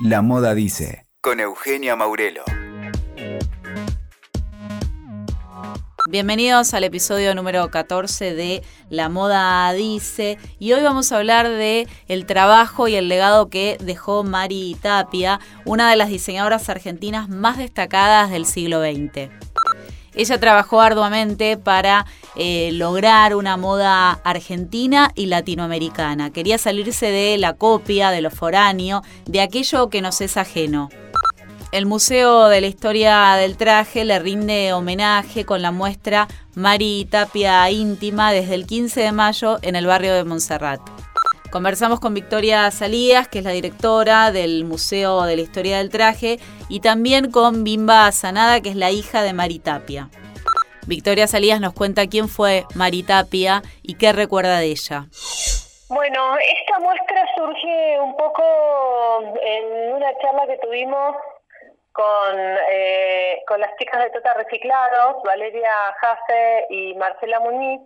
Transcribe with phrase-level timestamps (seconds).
[0.00, 2.44] La Moda Dice, con Eugenia Maurelo.
[6.08, 11.88] Bienvenidos al episodio número 14 de La Moda Dice y hoy vamos a hablar de
[12.06, 17.58] el trabajo y el legado que dejó Mari Tapia, una de las diseñadoras argentinas más
[17.58, 19.47] destacadas del siglo XX.
[20.14, 22.06] Ella trabajó arduamente para
[22.36, 26.30] eh, lograr una moda argentina y latinoamericana.
[26.30, 30.88] Quería salirse de la copia, de lo foráneo, de aquello que nos es ajeno.
[31.70, 37.70] El Museo de la Historia del Traje le rinde homenaje con la muestra Mari Tapia
[37.70, 40.80] Íntima desde el 15 de mayo en el barrio de Montserrat.
[41.50, 46.38] Conversamos con Victoria Salías, que es la directora del Museo de la Historia del Traje,
[46.68, 50.10] y también con Bimba Sanada, que es la hija de Mari Tapia.
[50.86, 55.06] Victoria Salías nos cuenta quién fue Mari Tapia y qué recuerda de ella.
[55.88, 58.42] Bueno, esta muestra surge un poco
[59.40, 61.16] en una charla que tuvimos
[61.92, 62.38] con,
[62.70, 67.80] eh, con las chicas de Tota Reciclados, Valeria Jase y Marcela Muñiz.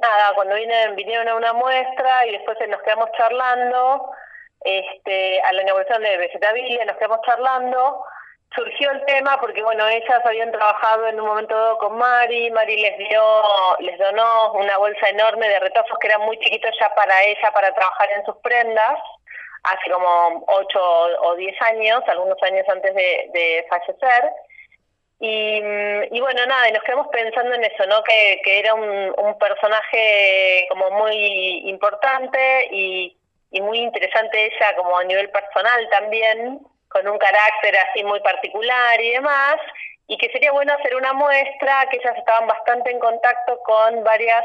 [0.00, 4.10] Nada, cuando vienen, vinieron a una muestra y después nos quedamos charlando,
[4.60, 8.04] este, a la inauguración de Vegetabilia nos quedamos charlando,
[8.54, 12.78] surgió el tema porque bueno ellas habían trabajado en un momento dado con Mari Mari
[12.78, 13.22] les dio
[13.80, 17.74] les donó una bolsa enorme de retozos que eran muy chiquitos ya para ella para
[17.74, 18.98] trabajar en sus prendas
[19.64, 20.80] hace como ocho
[21.22, 24.32] o diez años, algunos años antes de, fallecer.
[25.20, 25.60] Y,
[26.12, 28.02] y, bueno, nada, y nos quedamos pensando en eso, ¿no?
[28.04, 33.16] Que, que era un, personaje como muy importante y,
[33.50, 39.00] y muy interesante ella como a nivel personal también, con un carácter así muy particular
[39.00, 39.56] y demás,
[40.06, 44.44] y que sería bueno hacer una muestra, que ellas estaban bastante en contacto con varias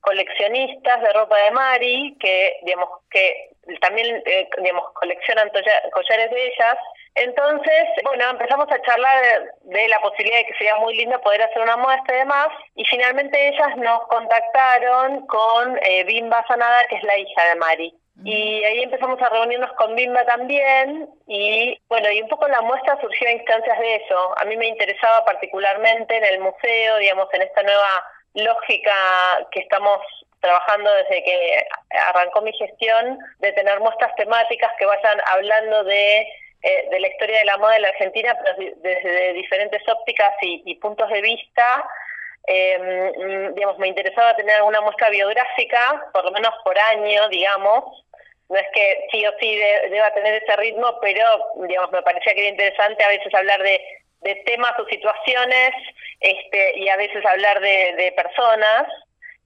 [0.00, 5.50] coleccionistas de ropa de Mari, que digamos que también eh, digamos coleccionan
[5.92, 6.76] collares de ellas.
[7.14, 11.60] Entonces, bueno, empezamos a charlar de, la posibilidad de que sería muy lindo poder hacer
[11.60, 17.02] una muestra y demás, y finalmente ellas nos contactaron con eh, Bimba Sanada, que es
[17.02, 17.94] la hija de Mari.
[18.22, 23.00] Y ahí empezamos a reunirnos con Bimba también y bueno, y un poco la muestra
[23.00, 24.38] surgió a instancias de eso.
[24.38, 28.04] A mí me interesaba particularmente en el museo, digamos, en esta nueva
[28.34, 28.92] lógica
[29.50, 30.00] que estamos
[30.40, 31.66] trabajando desde que
[32.08, 36.26] arrancó mi gestión, de tener muestras temáticas que vayan hablando de,
[36.62, 40.74] eh, de la historia de la moda en la Argentina, pero desde diferentes ópticas y,
[40.76, 41.84] puntos de vista.
[42.46, 48.04] Em, digamos, me interesaba tener alguna muestra biográfica, por lo menos por año, digamos.
[48.48, 51.22] No es que sí o sí deba tener ese ritmo, pero
[51.68, 53.80] digamos, me parecía que era interesante a veces hablar de
[54.22, 55.70] de temas o situaciones
[56.20, 58.86] este, y a veces hablar de, de personas,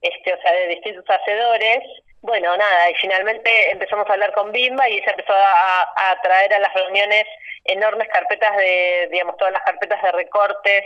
[0.01, 1.81] este, o sea, de distintos hacedores.
[2.25, 6.55] Bueno, nada, y finalmente empezamos a hablar con Bimba y se empezó a, a traer
[6.55, 7.27] a las reuniones
[7.65, 10.85] enormes carpetas de, digamos, todas las carpetas de recortes,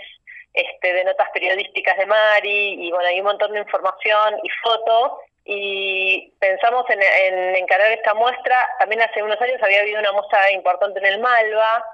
[0.53, 5.13] este, de notas periodísticas de Mari, y bueno, hay un montón de información y fotos,
[5.45, 10.51] y pensamos en, en encarar esta muestra, también hace unos años había habido una muestra
[10.51, 11.85] importante en el Malva,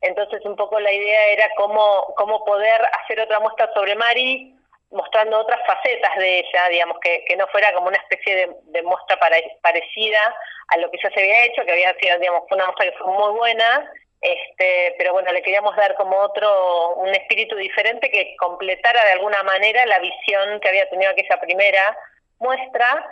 [0.00, 4.57] entonces un poco la idea era cómo, cómo poder hacer otra muestra sobre Mari,
[4.90, 9.18] mostrando otras facetas de ella, digamos, que, que no fuera como una especie de, muestra
[9.62, 10.36] parecida
[10.68, 13.06] a lo que ya se había hecho, que había sido, digamos, una muestra que fue
[13.06, 13.90] muy buena,
[14.20, 19.42] este, pero bueno, le queríamos dar como otro, un espíritu diferente que completara de alguna
[19.42, 21.96] manera la visión que había tenido aquella primera
[22.38, 23.06] muestra.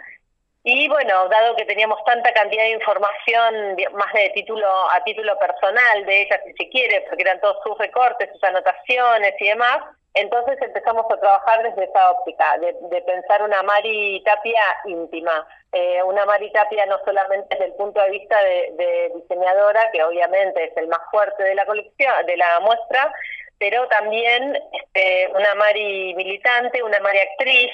[0.65, 6.05] Y bueno, dado que teníamos tanta cantidad de información, más de título a título personal
[6.05, 9.79] de ella, si se quiere, porque eran todos sus recortes, sus anotaciones y demás,
[10.17, 15.47] entonces empezamos a trabajar desde esa óptica, de, pensar una Mari Tapia íntima.
[15.73, 20.65] Eh, una Mari Tapia no solamente desde el punto de vista de, diseñadora, que obviamente
[20.65, 23.13] es el más fuerte de la colección, de la muestra,
[23.59, 27.73] pero también este, una Mari militante, una Mari actriz,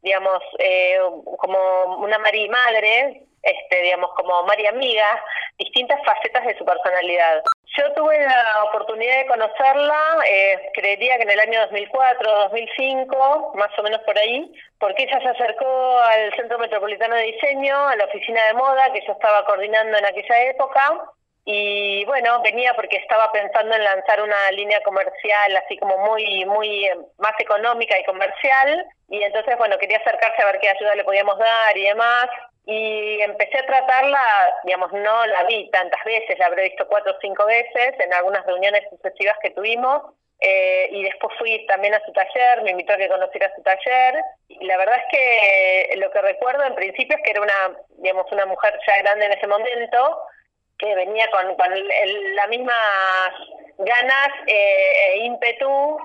[0.00, 0.98] digamos, eh,
[1.36, 5.22] como una Mari madre, este, digamos, como Mari amiga,
[5.58, 7.42] distintas facetas de su personalidad.
[7.78, 13.70] Yo tuve la oportunidad de conocerla, eh, creería que en el año 2004, 2005, más
[13.78, 18.06] o menos por ahí, porque ella se acercó al Centro Metropolitano de Diseño, a la
[18.06, 21.04] oficina de moda que yo estaba coordinando en aquella época,
[21.44, 26.84] y bueno, venía porque estaba pensando en lanzar una línea comercial así como muy, muy
[26.84, 31.04] eh, más económica y comercial, y entonces, bueno, quería acercarse a ver qué ayuda le
[31.04, 32.26] podíamos dar y demás,
[32.70, 34.20] y empecé a tratarla,
[34.62, 38.44] digamos, no la vi tantas veces, la habré visto cuatro o cinco veces en algunas
[38.44, 40.02] reuniones sucesivas que tuvimos,
[40.38, 44.22] eh, y después fui también a su taller, me invitó a que conociera su taller,
[44.48, 48.30] y la verdad es que lo que recuerdo en principio es que era una, digamos,
[48.32, 50.20] una mujer ya grande en ese momento,
[50.78, 51.56] que venía con,
[52.34, 52.74] la misma
[53.78, 55.98] ganas eh, e ímpetu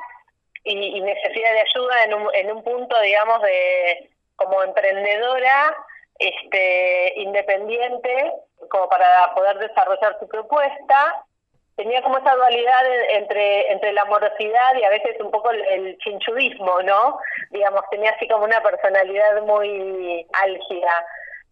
[0.64, 5.76] y, necesidad de ayuda en un, en un punto, digamos, de como emprendedora
[6.20, 8.32] este, independiente,
[8.70, 11.26] como para poder desarrollar su propuesta.
[11.76, 16.82] Tenía como esa dualidad entre, entre la amorosidad y a veces un poco el, chinchudismo,
[16.84, 17.18] ¿no?
[17.50, 21.06] Digamos, tenía así como una personalidad muy álgida.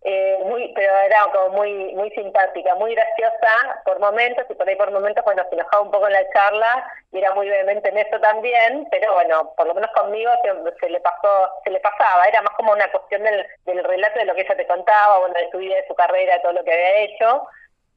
[0.04, 4.76] Eh, muy, pero era como muy muy simpática, muy graciosa por momentos y por ahí
[4.76, 8.00] por momentos bueno se enojaba un poco en la charla y era muy vehemente en
[8.00, 10.32] eso también, pero bueno, por lo menos conmigo
[10.80, 14.26] se, le pasó, se le pasaba, era más como una cuestión del, del relato de
[14.26, 16.64] lo que ella te contaba, bueno, de su vida, de su carrera, de todo lo
[16.64, 17.48] que había hecho.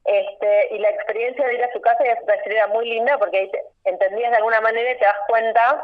[0.03, 3.51] Este, y la experiencia de ir a su casa era muy linda porque ahí
[3.85, 5.83] entendías de alguna manera y te das cuenta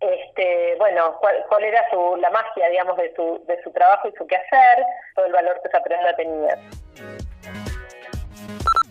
[0.00, 4.12] este, bueno, cuál, cuál era su, la magia, digamos, de su, de su trabajo y
[4.16, 4.84] su quehacer,
[5.14, 6.58] todo el valor que esa prenda tenía.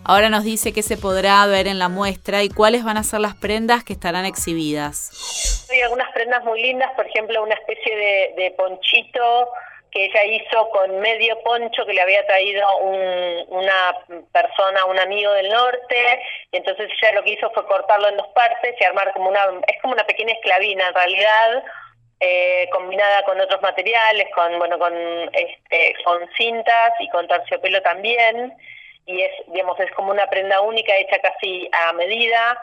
[0.04, 3.20] Ahora nos dice qué se podrá ver en la muestra y cuáles van a ser
[3.20, 5.68] las prendas que estarán exhibidas.
[5.70, 9.50] Hay algunas prendas muy lindas, por ejemplo, una especie de, de ponchito
[9.98, 13.98] que ella hizo con medio poncho que le había traído una
[14.32, 16.22] persona, un amigo del norte,
[16.52, 19.42] y entonces ella lo que hizo fue cortarlo en dos partes y armar como una,
[19.68, 21.64] es como una pequeña esclavina en realidad,
[22.20, 24.94] eh, combinada con otros materiales, con bueno, con
[25.34, 28.56] este, con cintas y con terciopelo también,
[29.08, 32.62] y es, digamos, es como una prenda única hecha casi a medida.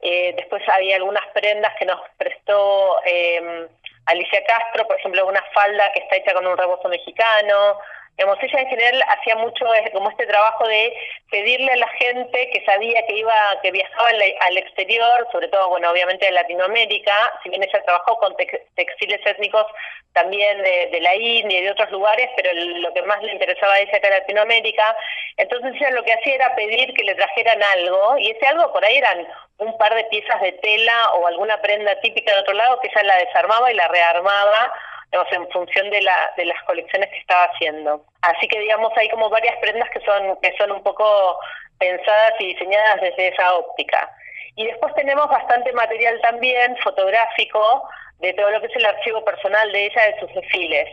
[0.00, 3.68] Eh, después había algunas prendas que nos prestó eh,
[4.06, 7.78] Alicia Castro, por ejemplo, una falda que está hecha con un rebozo mexicano.
[8.18, 10.94] Ella en general hacía mucho como este trabajo de
[11.30, 15.90] pedirle a la gente que sabía que iba, que viajaba al exterior, sobre todo, bueno,
[15.90, 17.12] obviamente de Latinoamérica,
[17.42, 19.66] si bien ella trabajó con textiles étnicos
[20.12, 23.80] también de, la India y de otros lugares, pero lo que más le interesaba a
[23.80, 24.96] ella era Latinoamérica,
[25.38, 28.84] entonces ella lo que hacía era pedir que le trajeran algo, y ese algo por
[28.84, 29.26] ahí eran
[29.58, 33.02] un par de piezas de tela o alguna prenda típica de otro lado que ella
[33.04, 34.72] la desarmaba y la rearmaba
[35.12, 38.04] digamos, en función de, la, de las colecciones que estaba haciendo.
[38.22, 41.38] Así que digamos hay como varias prendas que son que son un poco
[41.78, 44.10] pensadas y diseñadas desde esa óptica.
[44.56, 47.88] Y después tenemos bastante material también fotográfico
[48.18, 50.88] de todo lo que es el archivo personal de ella de sus desfiles.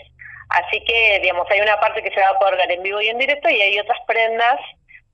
[0.50, 3.10] Así que, digamos, hay una parte que se va a poder ver en vivo y
[3.10, 4.60] en directo y hay otras prendas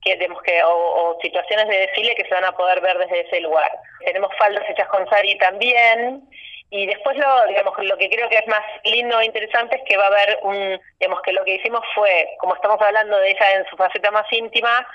[0.00, 3.40] que, digamos, que o, situaciones de desfile que se van a poder ver desde ese
[3.40, 3.70] lugar.
[4.04, 6.22] Tenemos faldas hechas con sari también
[6.70, 9.96] y después lo, digamos, lo que creo que es más lindo e interesante es que
[9.96, 13.52] va a haber un, digamos, que lo que hicimos fue, como estamos hablando de ella
[13.54, 14.86] en su faceta más íntima,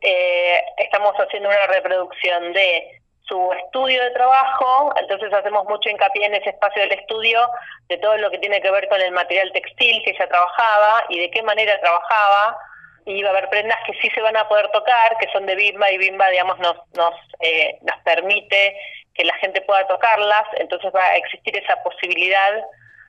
[0.00, 6.34] eh, estamos haciendo una reproducción de su estudio de trabajo, entonces hacemos mucho hincapié en
[6.34, 7.48] ese espacio del estudio
[7.88, 11.20] de todo lo que tiene que ver con el material textil que ella trabajaba y
[11.20, 12.58] de qué manera trabajaba,
[13.04, 15.56] y va a haber prendas que sí se van a poder tocar, que son de
[15.56, 18.76] Bimba y Bimba, digamos, nos, nos, eh, nos permite
[19.14, 22.64] que la gente pueda tocarlas, entonces va a existir esa posibilidad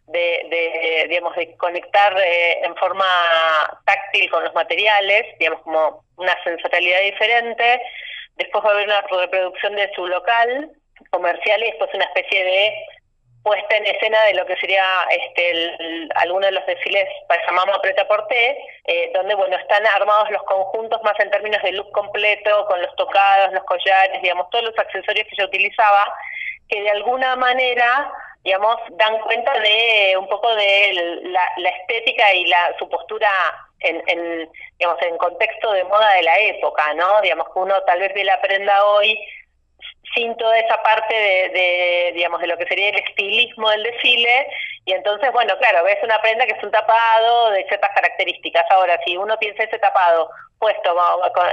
[0.08, 3.06] de, de digamos, de conectar eh, en forma
[3.86, 7.82] táctil con los materiales, digamos, como una sensorialidad diferente.
[8.36, 10.72] Después va a haber una reproducción de su local
[11.10, 12.74] comercial y después una especie de
[13.44, 17.78] puesta en escena de lo que sería este el, alguno de los desfiles para llamamos
[17.80, 22.66] preta porté, eh, donde bueno están armados los conjuntos más en términos de look completo,
[22.68, 26.14] con los tocados, los collares, digamos, todos los accesorios que ella utilizaba,
[26.70, 28.12] que de alguna manera
[28.44, 33.30] digamos, dan cuenta de un poco de la, la estética y la su postura
[33.80, 37.22] en, en, digamos, en contexto de moda de la época, ¿no?
[37.22, 39.18] Digamos que uno tal vez ve la prenda hoy
[40.14, 44.48] sin toda esa parte de, digamos, de lo que sería el estilismo del desfile.
[44.86, 48.66] Y entonces, bueno, claro, ves una prenda que es un tapado de ciertas características.
[48.70, 50.30] Ahora, si uno piensa ese tapado
[50.60, 50.96] puesto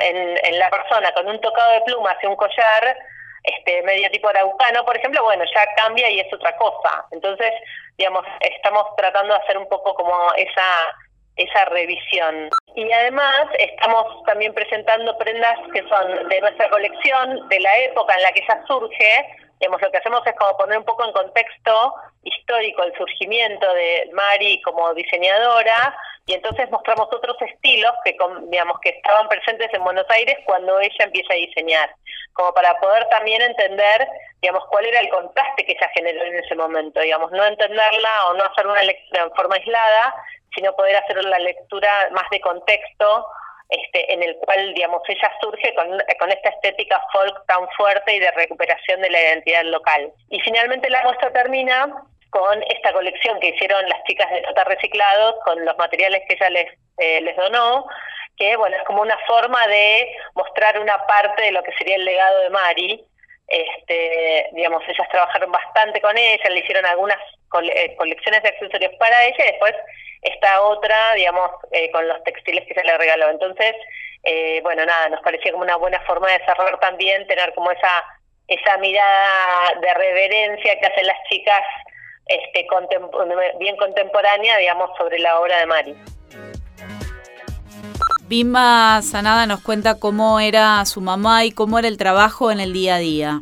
[0.02, 2.97] en, en la persona con un tocado de plumas y un collar,
[3.43, 7.05] este medio tipo araucano, por ejemplo, bueno, ya cambia y es otra cosa.
[7.11, 7.52] Entonces,
[7.97, 10.62] digamos, estamos tratando de hacer un poco como esa
[11.43, 12.51] esa revisión.
[12.75, 18.23] Y además estamos también presentando prendas que son de nuestra colección, de la época en
[18.23, 19.27] la que ella surge.
[19.59, 24.11] Digamos, lo que hacemos es como poner un poco en contexto histórico el surgimiento de
[24.13, 25.95] Mari como diseñadora
[26.27, 28.17] y entonces mostramos otros estilos que
[28.51, 31.91] digamos que estaban presentes en Buenos Aires cuando ella empieza a diseñar,
[32.35, 34.07] como para poder también entender,
[34.41, 38.35] digamos, cuál era el contraste que ella generó en ese momento, digamos, no entenderla o
[38.35, 40.15] no hacer una lectura en forma aislada,
[40.54, 43.26] sino poder hacer la lectura más de contexto,
[43.71, 48.30] este, en el cual, digamos, ella surge con, esta estética folk tan fuerte y de
[48.33, 50.12] recuperación de la identidad local.
[50.28, 51.88] Y finalmente la muestra termina
[52.30, 56.50] con esta colección que hicieron las chicas de Tota Reciclados, con los materiales que ella
[56.50, 56.66] les,
[56.99, 57.87] eh, les donó,
[58.37, 62.04] que bueno, es como una forma de mostrar una parte de lo que sería el
[62.04, 63.04] legado de Mari.
[63.47, 67.19] Este, digamos, ellas trabajaron bastante con ella, le hicieron algunas
[67.62, 69.75] eh, colecciones de accesorios para ella y después
[70.23, 73.30] esta otra, digamos, eh, con los textiles que se le regaló.
[73.30, 73.75] Entonces,
[74.25, 78.04] eh, bueno, nada, nos parecía como una buena forma de cerrar también, tener como esa
[78.50, 81.62] esa mirada de reverencia que hacen las chicas
[82.26, 82.66] este,
[83.59, 85.97] bien contemporánea, digamos, sobre la obra de Mari.
[88.23, 92.73] Bimba Sanada nos cuenta cómo era su mamá y cómo era el trabajo en el
[92.73, 93.40] día a día.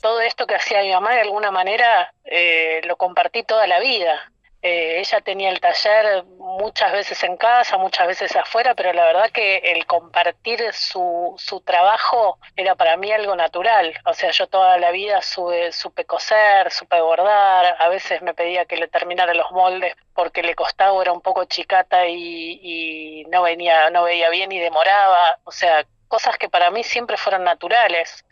[0.00, 4.30] Todo esto que hacía mi mamá de alguna manera eh, lo compartí toda la vida.
[4.62, 9.30] Eh, ella tenía el taller muchas veces en casa, muchas veces afuera, pero la verdad
[9.30, 13.94] que el compartir su, su trabajo era para mí algo natural.
[14.04, 18.76] O sea, yo toda la vida supe coser, supe bordar, a veces me pedía que
[18.76, 23.88] le terminara los moldes porque le costaba, era un poco chicata y, y no venía,
[23.88, 25.38] no veía bien y demoraba.
[25.44, 28.26] O sea, cosas que para mí siempre fueron naturales.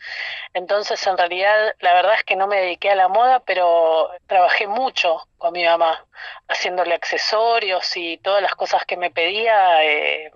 [0.53, 4.67] Entonces, en realidad, la verdad es que no me dediqué a la moda, pero trabajé
[4.67, 6.05] mucho con mi mamá,
[6.49, 9.83] haciéndole accesorios y todas las cosas que me pedía.
[9.85, 10.31] Eh,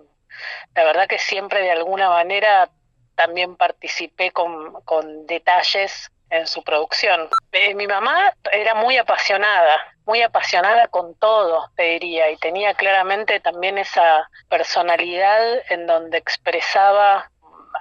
[0.74, 2.70] la verdad que siempre de alguna manera
[3.14, 7.28] también participé con, detalles en su producción.
[7.52, 13.38] Eh, mi mamá era muy apasionada, muy apasionada con todo, te diría, y tenía claramente
[13.40, 17.30] también esa personalidad en donde expresaba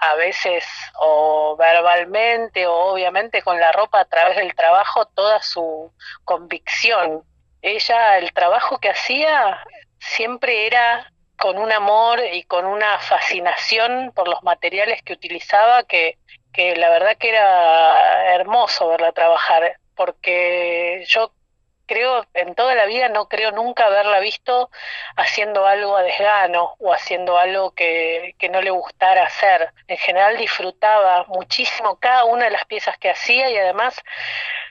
[0.01, 0.65] a veces
[0.99, 5.91] o verbalmente o obviamente con la ropa a través del trabajo toda su
[6.23, 7.23] convicción.
[7.61, 9.63] Ella, el trabajo que hacía
[9.99, 16.17] siempre era con un amor y con una fascinación por los materiales que utilizaba que,
[16.53, 21.33] que la verdad que era hermoso verla trabajar, porque yo
[21.85, 24.69] creo, en toda la vida no creo nunca haberla visto
[25.15, 29.71] haciendo algo a desgano o haciendo algo que, que, no le gustara hacer.
[29.87, 33.95] En general disfrutaba muchísimo cada una de las piezas que hacía y además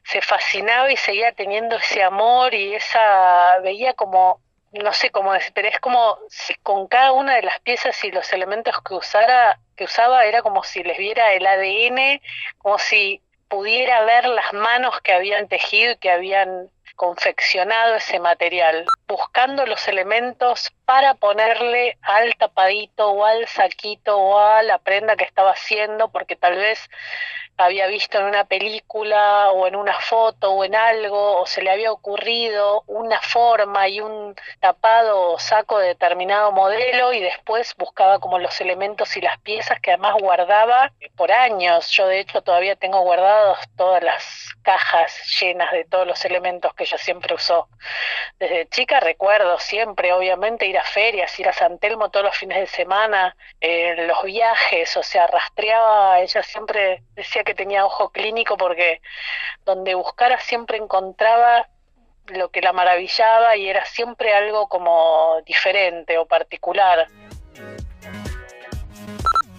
[0.04, 4.40] se fascinaba y seguía teniendo ese amor y esa, veía como,
[4.72, 8.10] no sé cómo decir, pero es como si con cada una de las piezas y
[8.10, 12.20] los elementos que usara, que usaba era como si les viera el ADN,
[12.58, 18.84] como si pudiera ver las manos que habían tejido y que habían confeccionado ese material,
[19.06, 25.24] buscando los elementos para ponerle al tapadito o al saquito o a la prenda que
[25.24, 26.88] estaba haciendo, porque tal vez
[27.64, 31.70] había visto en una película o en una foto o en algo, o se le
[31.70, 38.18] había ocurrido una forma y un tapado o saco de determinado modelo y después buscaba
[38.18, 41.90] como los elementos y las piezas que además guardaba por años.
[41.90, 46.84] Yo de hecho todavía tengo guardados todas las cajas llenas de todos los elementos que
[46.84, 47.68] ella siempre usó.
[48.38, 52.58] Desde chica recuerdo siempre, obviamente, ir a ferias, ir a San Telmo todos los fines
[52.58, 58.56] de semana, en los viajes, o sea, rastreaba, ella siempre decía que tenía ojo clínico
[58.56, 59.00] porque
[59.64, 61.68] donde buscara siempre encontraba
[62.26, 67.08] lo que la maravillaba y era siempre algo como diferente o particular.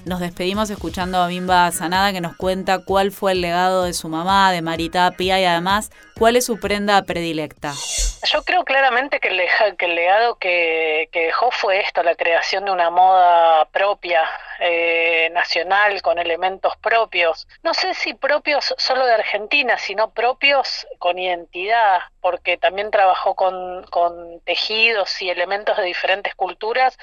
[0.06, 4.10] Nos despedimos escuchando a Bimba Sanada que nos cuenta cuál fue el legado de su
[4.10, 7.72] mamá, de Marita Pía y además cuál es su prenda predilecta.
[8.26, 9.42] Yo creo claramente que el,
[9.78, 14.22] que el legado que, dejó fue esto, la creación de una moda propia,
[14.60, 17.48] eh, nacional, con elementos propios.
[17.64, 23.84] No sé si propios solo de Argentina, sino propios con identidad, porque también trabajó con,
[23.88, 26.98] con tejidos y elementos de diferentes culturas,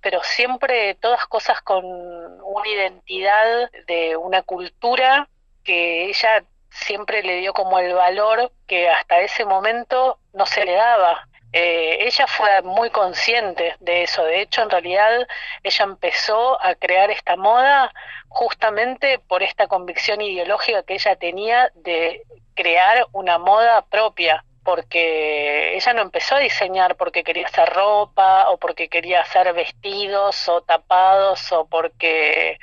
[0.00, 5.28] pero siempre todas cosas con una identidad de una cultura
[5.64, 10.72] que ella siempre le dio como el valor que hasta ese momento no se le
[10.72, 11.26] daba.
[11.58, 15.26] Eh, ella fue muy consciente de eso, de hecho en realidad
[15.62, 17.90] ella empezó a crear esta moda
[18.28, 22.20] justamente por esta convicción ideológica que ella tenía de
[22.54, 28.58] crear una moda propia, porque ella no empezó a diseñar porque quería hacer ropa o
[28.58, 32.58] porque quería hacer vestidos o tapados o porque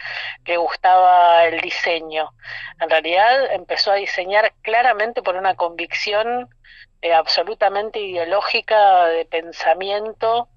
[0.46, 2.30] le gustaba el diseño.
[2.80, 6.48] En realidad empezó a diseñar claramente por una convicción
[7.04, 10.48] eh, absolutamente ideológica de pensamiento,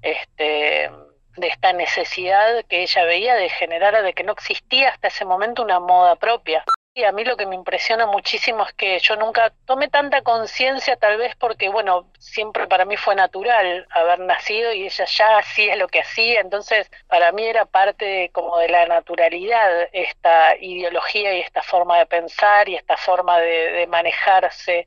[0.00, 0.90] este,
[1.36, 5.62] de esta necesidad que ella veía de generar, de que no existía hasta ese momento
[5.62, 6.64] una moda propia.
[7.00, 10.96] Y a mí lo que me impresiona muchísimo es que yo nunca tomé tanta conciencia,
[10.96, 15.76] tal vez porque, bueno, siempre para mí fue natural haber nacido y ella ya hacía
[15.76, 21.40] lo que hacía, entonces para mí era parte como de la naturalidad esta ideología y
[21.40, 24.86] esta forma de pensar y esta forma de, de manejarse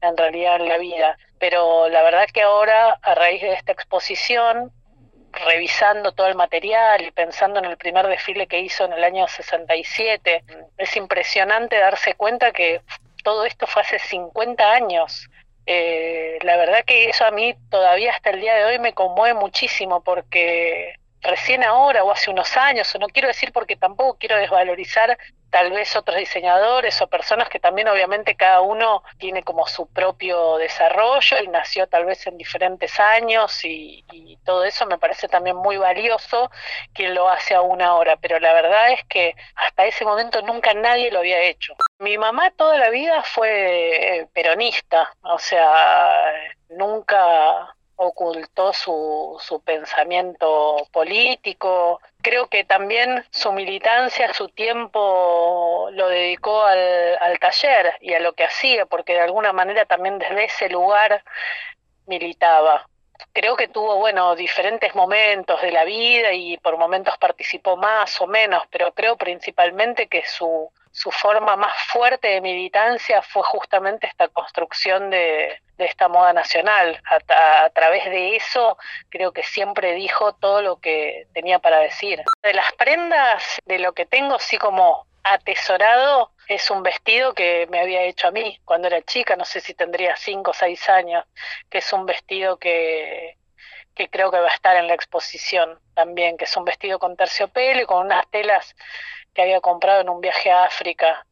[0.00, 1.16] en realidad en la vida.
[1.38, 4.72] Pero la verdad que ahora, a raíz de esta exposición,
[5.44, 9.26] revisando todo el material y pensando en el primer desfile que hizo en el año
[9.28, 10.44] 67,
[10.78, 12.80] es impresionante darse cuenta que
[13.22, 15.28] todo esto fue hace 50 años.
[15.66, 19.38] Eh, la verdad que eso a mí todavía hasta el día de hoy me conmueve
[19.38, 24.36] muchísimo porque recién ahora o hace unos años, o no quiero decir porque tampoco quiero
[24.36, 25.16] desvalorizar
[25.52, 30.56] tal vez otros diseñadores o personas que también obviamente cada uno tiene como su propio
[30.56, 31.36] desarrollo.
[31.44, 34.04] Y nació tal vez en diferentes años y,
[34.44, 36.50] todo eso me parece también muy valioso
[36.94, 41.12] quien lo hace aún ahora, pero la verdad es que hasta ese momento nunca nadie
[41.12, 41.74] lo había hecho.
[42.00, 46.32] Mi mamá toda la vida fue eh, peronista, o sea,
[46.70, 52.00] nunca ocultó su, su pensamiento político.
[52.20, 58.32] Creo que también su militancia, su tiempo lo dedicó al, al taller y a lo
[58.32, 61.22] que hacía, porque de alguna manera también desde ese lugar
[62.06, 62.86] militaba
[63.32, 68.26] creo que tuvo, bueno, diferentes momentos de la vida y por momentos participó más o
[68.26, 74.28] menos, pero creo principalmente que su, su forma más fuerte de militancia fue justamente esta
[74.28, 77.02] construcción de, esta moda nacional.
[77.10, 78.76] A, través de eso
[79.08, 82.22] creo que siempre dijo todo lo que tenía para decir.
[82.42, 87.80] De las prendas, de lo que tengo sí como atesorado, es un vestido que me
[87.80, 91.24] había hecho a mí cuando era chica, no sé si tendría cinco o seis años,
[91.70, 93.36] que es un vestido que,
[93.94, 97.16] que creo que va a estar en la exposición también, que es un vestido con
[97.16, 98.74] terciopelo y con unas telas
[99.34, 101.26] que había comprado en un viaje a África.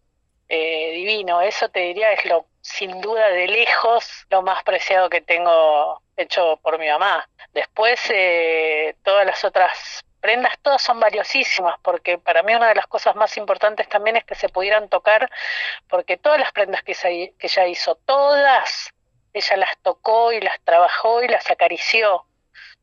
[0.48, 5.20] Eh, divino, eso te diría es lo sin duda de lejos lo más preciado que
[5.20, 7.28] tengo hecho por mi mamá.
[7.52, 12.86] Después eh, todas las otras prendas todas son valiosísimas porque para mí una de las
[12.86, 15.30] cosas más importantes también es que se pudieran tocar
[15.88, 18.90] porque todas las prendas que, se, que ella hizo, todas,
[19.32, 22.26] ella las tocó y las trabajó y las acarició,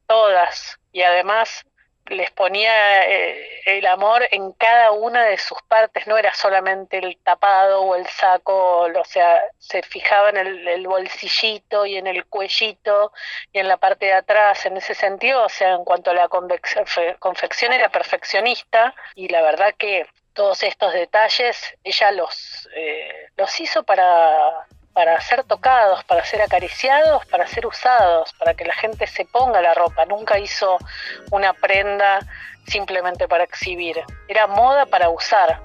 [0.08, 0.80] todas.
[0.92, 1.66] Y además
[2.10, 7.18] les ponía eh, el amor en cada una de sus partes, no era solamente el
[7.18, 12.26] tapado o el saco, o sea, se fijaba en el, el, bolsillito y en el
[12.26, 13.12] cuellito
[13.52, 16.30] y en la parte de atrás, en ese sentido, o sea, en cuanto a la
[16.30, 23.84] confección era perfeccionista y la verdad que todos estos detalles ella los, eh, los hizo
[23.84, 29.26] para para ser tocados, para ser acariciados, para ser usados, para que la gente se
[29.26, 30.06] ponga la ropa.
[30.06, 30.80] Nunca hizo
[31.30, 32.18] una prenda
[32.66, 33.98] simplemente para exhibir.
[34.28, 35.62] Era moda para usar.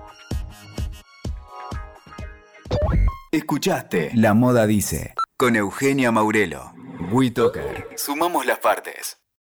[3.30, 6.74] Escuchaste La Moda Dice con Eugenia Maurelo.
[7.10, 7.88] WeToker.
[7.96, 9.21] Sumamos las partes.